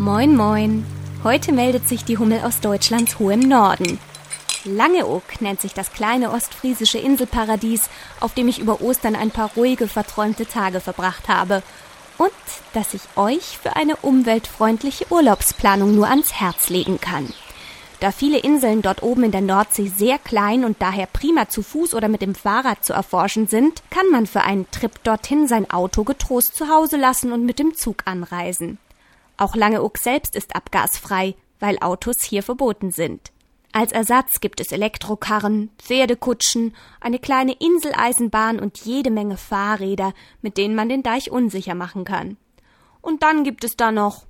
Moin, 0.00 0.34
moin. 0.34 0.86
Heute 1.24 1.52
meldet 1.52 1.86
sich 1.86 2.06
die 2.06 2.16
Hummel 2.16 2.40
aus 2.40 2.60
Deutschlands 2.60 3.18
hohem 3.18 3.40
Norden. 3.40 3.98
Langeoog 4.64 5.42
nennt 5.42 5.60
sich 5.60 5.74
das 5.74 5.92
kleine 5.92 6.30
ostfriesische 6.30 6.96
Inselparadies, 6.96 7.90
auf 8.18 8.32
dem 8.32 8.48
ich 8.48 8.60
über 8.60 8.80
Ostern 8.80 9.14
ein 9.14 9.30
paar 9.30 9.50
ruhige, 9.56 9.88
verträumte 9.88 10.46
Tage 10.46 10.80
verbracht 10.80 11.28
habe. 11.28 11.62
Und 12.16 12.32
das 12.72 12.94
ich 12.94 13.02
euch 13.16 13.58
für 13.58 13.76
eine 13.76 13.94
umweltfreundliche 13.96 15.04
Urlaubsplanung 15.10 15.94
nur 15.94 16.08
ans 16.08 16.32
Herz 16.32 16.70
legen 16.70 16.98
kann. 16.98 17.30
Da 18.00 18.10
viele 18.10 18.38
Inseln 18.38 18.80
dort 18.80 19.02
oben 19.02 19.24
in 19.24 19.32
der 19.32 19.42
Nordsee 19.42 19.92
sehr 19.94 20.18
klein 20.18 20.64
und 20.64 20.80
daher 20.80 21.08
prima 21.12 21.50
zu 21.50 21.62
Fuß 21.62 21.92
oder 21.92 22.08
mit 22.08 22.22
dem 22.22 22.34
Fahrrad 22.34 22.86
zu 22.86 22.94
erforschen 22.94 23.48
sind, 23.48 23.82
kann 23.90 24.08
man 24.10 24.26
für 24.26 24.40
einen 24.40 24.70
Trip 24.70 24.92
dorthin 25.04 25.46
sein 25.46 25.70
Auto 25.70 26.04
getrost 26.04 26.56
zu 26.56 26.68
Hause 26.68 26.96
lassen 26.96 27.32
und 27.32 27.44
mit 27.44 27.58
dem 27.58 27.74
Zug 27.74 28.04
anreisen. 28.06 28.78
Auch 29.40 29.56
Langeoog 29.56 29.96
selbst 29.96 30.36
ist 30.36 30.54
abgasfrei, 30.54 31.34
weil 31.60 31.78
Autos 31.78 32.22
hier 32.22 32.42
verboten 32.42 32.90
sind. 32.90 33.32
Als 33.72 33.90
Ersatz 33.90 34.40
gibt 34.40 34.60
es 34.60 34.70
Elektrokarren, 34.70 35.70
Pferdekutschen, 35.78 36.76
eine 37.00 37.18
kleine 37.18 37.54
Inseleisenbahn 37.54 38.60
und 38.60 38.84
jede 38.84 39.10
Menge 39.10 39.38
Fahrräder, 39.38 40.12
mit 40.42 40.58
denen 40.58 40.74
man 40.74 40.90
den 40.90 41.02
Deich 41.02 41.30
unsicher 41.30 41.74
machen 41.74 42.04
kann. 42.04 42.36
Und 43.00 43.22
dann 43.22 43.42
gibt 43.42 43.64
es 43.64 43.76
da 43.76 43.90
noch 43.90 44.26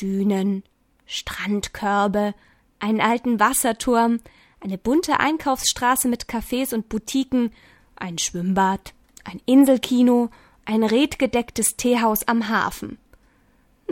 Dünen, 0.00 0.62
Strandkörbe, 1.06 2.32
einen 2.78 3.00
alten 3.00 3.40
Wasserturm, 3.40 4.20
eine 4.60 4.78
bunte 4.78 5.18
Einkaufsstraße 5.18 6.06
mit 6.06 6.26
Cafés 6.26 6.72
und 6.72 6.88
Boutiquen, 6.88 7.50
ein 7.96 8.16
Schwimmbad, 8.16 8.94
ein 9.24 9.40
Inselkino, 9.44 10.30
ein 10.66 10.84
redgedecktes 10.84 11.74
Teehaus 11.76 12.28
am 12.28 12.48
Hafen. 12.48 12.98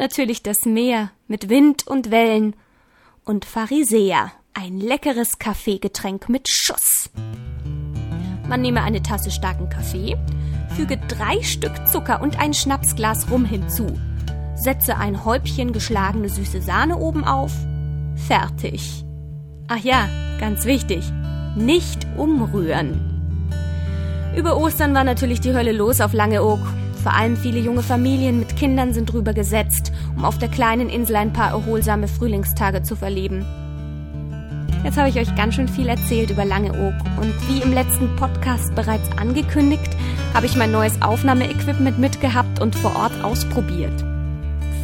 Natürlich 0.01 0.43
das 0.43 0.65
Meer 0.65 1.11
mit 1.29 1.51
Wind 1.51 1.87
und 1.87 2.11
Wellen 2.11 2.57
und 3.27 3.45
Pharisäer, 3.45 4.33
ein 4.55 4.81
leckeres 4.81 5.39
Kaffeegetränk 5.39 6.31
mit 6.31 6.49
Schuss. 6.49 7.11
Man 8.49 8.63
nehme 8.63 8.83
eine 8.83 9.03
Tasse 9.03 9.31
starken 9.31 9.69
Kaffee, 9.69 10.17
füge 10.75 10.97
drei 10.97 11.43
Stück 11.43 11.87
Zucker 11.87 12.23
und 12.23 12.41
ein 12.41 12.55
Schnapsglas 12.55 13.31
Rum 13.31 13.45
hinzu, 13.45 14.01
setze 14.55 14.97
ein 14.97 15.27
Häubchen 15.27 15.75
geschlagene 15.75 16.31
süße 16.31 16.63
Sahne 16.63 16.97
oben 16.97 17.25
auf, 17.25 17.53
fertig. 18.27 19.05
Ach 19.69 19.85
ja, 19.85 20.09
ganz 20.41 20.65
wichtig, 20.65 21.05
nicht 21.57 22.07
umrühren. 22.17 23.51
Über 24.35 24.57
Ostern 24.57 24.95
war 24.95 25.05
natürlich 25.05 25.43
die 25.43 25.53
Hölle 25.53 25.73
los 25.73 26.01
auf 26.01 26.15
Langeoog. 26.15 26.80
Vor 27.03 27.15
allem 27.15 27.37
viele 27.37 27.61
junge 27.61 27.83
Familien 27.83 28.39
mit 28.39 28.57
Kindern 28.57 28.93
sind 28.93 29.11
drüber 29.11 29.33
gesetzt, 29.33 29.91
um 30.17 30.25
auf 30.25 30.37
der 30.37 30.49
kleinen 30.49 30.91
Insel 30.91 31.17
ein 31.17 31.33
paar 31.33 31.51
erholsame 31.51 32.09
Frühlingstage 32.09 32.83
zu 32.83 32.95
verleben. 32.95 33.47
Jetzt 34.85 34.99
habe 34.99 35.09
ich 35.09 35.17
euch 35.17 35.35
ganz 35.35 35.55
schön 35.55 35.69
viel 35.69 35.89
erzählt 35.89 36.31
über 36.31 36.45
Langeoog 36.45 36.95
und 37.21 37.35
wie 37.49 37.63
im 37.63 37.73
letzten 37.73 38.15
Podcast 38.17 38.75
bereits 38.75 39.11
angekündigt, 39.19 39.91
habe 40.35 40.47
ich 40.47 40.57
mein 40.57 40.73
neues 40.73 41.01
Aufnahmeequipment 41.01 41.99
mitgehabt 41.99 42.61
und 42.61 42.77
vor 42.77 42.95
Ort 42.97 43.13
ausprobiert. 43.23 44.05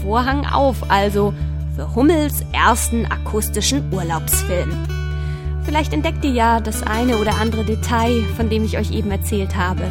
Vorhang 0.02 0.46
auf 0.46 0.90
also 0.90 1.34
für 1.74 1.94
Hummels 1.94 2.44
ersten 2.52 3.04
akustischen 3.06 3.92
Urlaubsfilm. 3.92 4.70
Vielleicht 5.64 5.92
entdeckt 5.92 6.24
ihr 6.24 6.32
ja 6.32 6.60
das 6.60 6.82
eine 6.82 7.18
oder 7.18 7.38
andere 7.40 7.64
Detail, 7.64 8.22
von 8.36 8.48
dem 8.48 8.64
ich 8.64 8.78
euch 8.78 8.90
eben 8.92 9.10
erzählt 9.10 9.56
habe. 9.56 9.90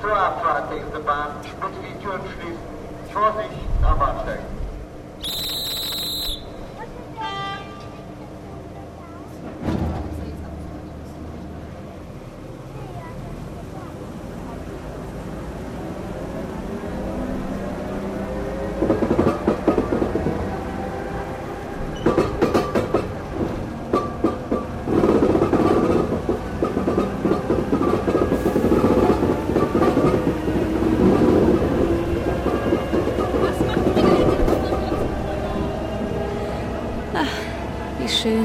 Torabfahrtweg 0.00 0.92
der 0.92 1.00
Bahn 1.00 1.30
und 1.62 1.74
Schließen. 2.32 2.76
Vorsicht 3.12 3.50
am 3.82 3.98
Bahnsteig. 3.98 4.55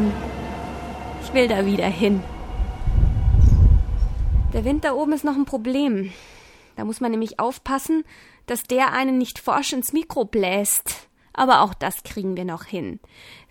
Bahnsteig. 0.02 0.32
Ich 1.24 1.34
will 1.34 1.48
da 1.48 1.66
wieder 1.66 1.88
hin. 1.88 2.22
Der 4.54 4.66
Wind 4.66 4.84
da 4.84 4.94
oben 4.94 5.14
ist 5.14 5.24
noch 5.24 5.36
ein 5.36 5.46
Problem. 5.46 6.12
Da 6.76 6.84
muss 6.84 7.00
man 7.00 7.12
nämlich 7.12 7.40
aufpassen, 7.40 8.04
dass 8.48 8.64
der 8.64 8.94
einen 8.94 9.18
nicht 9.18 9.40
forsch 9.40 9.74
ins 9.74 9.94
Mikro 9.94 10.26
bläst. 10.26 11.08
Aber 11.34 11.62
auch 11.62 11.74
das 11.74 12.04
kriegen 12.04 12.36
wir 12.36 12.44
noch 12.44 12.66
hin. 12.66 13.00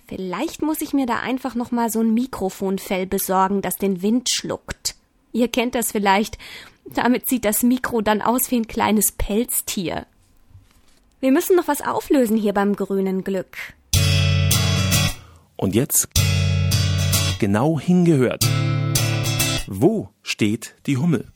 Vielleicht 0.07 0.61
muss 0.61 0.83
ich 0.83 0.93
mir 0.93 1.07
da 1.07 1.21
einfach 1.21 1.55
noch 1.55 1.71
mal 1.71 1.89
so 1.89 2.01
ein 2.01 2.13
Mikrofonfell 2.13 3.07
besorgen, 3.07 3.63
das 3.63 3.77
den 3.77 4.03
Wind 4.03 4.29
schluckt. 4.29 4.97
Ihr 5.33 5.49
kennt 5.49 5.75
das 5.75 5.93
vielleicht. 5.93 6.37
Damit 6.85 7.29
sieht 7.29 7.45
das 7.45 7.63
Mikro 7.63 8.01
dann 8.01 8.21
aus 8.21 8.51
wie 8.51 8.57
ein 8.57 8.67
kleines 8.67 9.13
Pelztier. 9.13 10.07
Wir 11.21 11.31
müssen 11.31 11.57
noch 11.57 11.69
was 11.69 11.81
auflösen 11.81 12.37
hier 12.37 12.53
beim 12.53 12.75
grünen 12.75 13.23
Glück. 13.23 13.57
Und 15.57 15.75
jetzt 15.75 16.09
genau 17.41 17.81
hingehört. 17.81 18.45
Wo 19.67 20.11
steht 20.23 20.77
die 20.87 20.99
Hummel? 20.99 21.27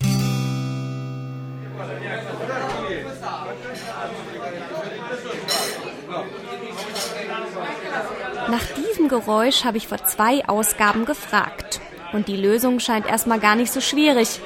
Nach 8.48 8.66
diesem 8.76 9.08
Geräusch 9.08 9.64
habe 9.64 9.78
ich 9.78 9.88
vor 9.88 10.04
zwei 10.04 10.46
Ausgaben 10.46 11.06
gefragt. 11.06 11.80
Und 12.12 12.28
die 12.28 12.36
Lösung 12.36 12.78
scheint 12.78 13.06
erstmal 13.06 13.40
gar 13.40 13.56
nicht 13.56 13.72
so 13.72 13.80
schwierig. 13.80 14.40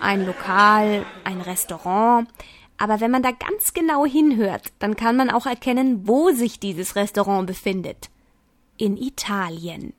Ein 0.00 0.26
Lokal, 0.26 1.04
ein 1.22 1.40
Restaurant. 1.42 2.28
Aber 2.78 3.00
wenn 3.00 3.10
man 3.10 3.22
da 3.22 3.30
ganz 3.30 3.74
genau 3.74 4.06
hinhört, 4.06 4.72
dann 4.78 4.96
kann 4.96 5.16
man 5.16 5.30
auch 5.30 5.46
erkennen, 5.46 6.08
wo 6.08 6.30
sich 6.30 6.58
dieses 6.58 6.96
Restaurant 6.96 7.46
befindet. 7.46 8.10
In 8.78 8.96
Italien. 8.96 9.92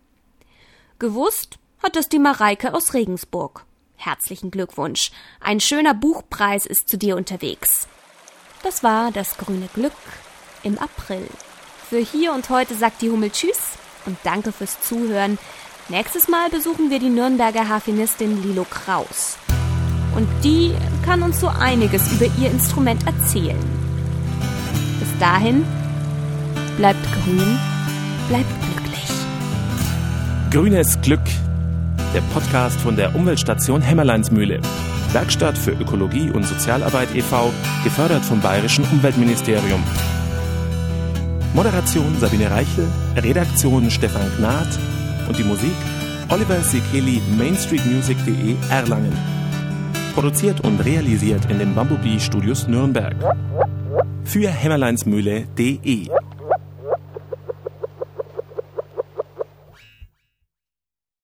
Gewusst 0.97 1.57
hat 1.83 1.97
es 1.97 2.07
die 2.07 2.19
Mareike 2.19 2.73
aus 2.73 2.93
Regensburg. 2.93 3.65
Herzlichen 3.97 4.49
Glückwunsch. 4.49 5.11
Ein 5.41 5.59
schöner 5.59 5.93
Buchpreis 5.93 6.65
ist 6.65 6.87
zu 6.87 6.97
dir 6.97 7.17
unterwegs. 7.17 7.89
Das 8.63 8.81
war 8.81 9.11
das 9.11 9.37
grüne 9.37 9.67
Glück 9.73 9.91
im 10.63 10.77
April. 10.77 11.27
Für 11.89 11.99
hier 11.99 12.31
und 12.31 12.49
heute 12.49 12.75
sagt 12.75 13.01
die 13.01 13.11
Hummel 13.11 13.29
Tschüss 13.29 13.73
und 14.05 14.17
danke 14.23 14.53
fürs 14.53 14.79
Zuhören. 14.81 15.37
Nächstes 15.89 16.29
Mal 16.29 16.49
besuchen 16.49 16.89
wir 16.89 16.99
die 16.99 17.09
Nürnberger 17.09 17.67
Harfenistin 17.67 18.41
Lilo 18.41 18.63
Kraus. 18.63 19.37
Und 20.15 20.29
die 20.45 20.73
kann 21.03 21.23
uns 21.23 21.41
so 21.41 21.49
einiges 21.49 22.09
über 22.13 22.25
ihr 22.39 22.49
Instrument 22.49 23.05
erzählen. 23.05 23.59
Bis 24.99 25.19
dahin, 25.19 25.65
bleibt 26.77 27.03
grün. 27.03 27.59
Grünes 30.55 30.97
Glück. 31.01 31.19
Der 32.13 32.21
Podcast 32.33 32.79
von 32.79 32.95
der 32.95 33.13
Umweltstation 33.13 33.81
Hämmerleinsmühle. 33.81 34.61
Werkstatt 35.11 35.57
für 35.57 35.71
Ökologie 35.71 36.31
und 36.31 36.45
Sozialarbeit 36.45 37.13
e.V., 37.13 37.51
gefördert 37.83 38.23
vom 38.23 38.39
Bayerischen 38.39 38.85
Umweltministerium. 38.85 39.83
Moderation 41.53 42.15
Sabine 42.21 42.49
Reichel, 42.49 42.87
Redaktion 43.17 43.91
Stefan 43.91 44.31
Gnad 44.37 44.69
und 45.27 45.37
die 45.37 45.43
Musik 45.43 45.75
Oliver 46.29 46.61
Sekeli, 46.61 47.21
mainstreetmusic.de 47.37 48.55
Erlangen. 48.69 49.11
Produziert 50.13 50.61
und 50.61 50.79
realisiert 50.85 51.51
in 51.51 51.59
den 51.59 51.75
Bumblebee 51.75 52.17
Studios 52.17 52.65
Nürnberg. 52.65 53.17
Für 54.23 54.47
hämmerleinsmühle.de 54.47 56.07